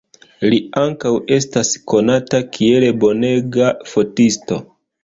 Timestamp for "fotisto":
3.95-4.65